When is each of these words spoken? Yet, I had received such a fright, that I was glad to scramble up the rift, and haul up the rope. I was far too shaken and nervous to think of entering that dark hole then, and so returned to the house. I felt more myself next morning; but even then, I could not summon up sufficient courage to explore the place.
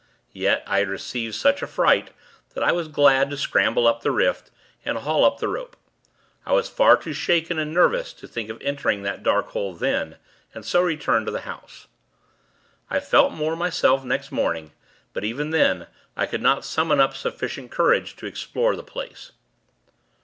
Yet, 0.33 0.63
I 0.65 0.79
had 0.79 0.89
received 0.89 1.35
such 1.35 1.61
a 1.61 1.67
fright, 1.67 2.09
that 2.55 2.63
I 2.63 2.71
was 2.71 2.87
glad 2.87 3.29
to 3.29 3.37
scramble 3.37 3.85
up 3.85 4.01
the 4.01 4.09
rift, 4.09 4.49
and 4.83 4.97
haul 4.97 5.23
up 5.23 5.37
the 5.37 5.47
rope. 5.47 5.77
I 6.43 6.53
was 6.53 6.67
far 6.67 6.97
too 6.97 7.13
shaken 7.13 7.59
and 7.59 7.71
nervous 7.71 8.11
to 8.13 8.27
think 8.27 8.49
of 8.49 8.59
entering 8.63 9.03
that 9.03 9.21
dark 9.21 9.49
hole 9.49 9.75
then, 9.75 10.17
and 10.55 10.65
so 10.65 10.81
returned 10.81 11.27
to 11.27 11.31
the 11.31 11.41
house. 11.41 11.85
I 12.89 12.99
felt 12.99 13.33
more 13.33 13.55
myself 13.55 14.03
next 14.03 14.31
morning; 14.31 14.71
but 15.13 15.23
even 15.23 15.51
then, 15.51 15.85
I 16.17 16.25
could 16.25 16.41
not 16.41 16.65
summon 16.65 16.99
up 16.99 17.15
sufficient 17.15 17.69
courage 17.69 18.15
to 18.15 18.25
explore 18.25 18.75
the 18.75 18.81
place. 18.83 19.33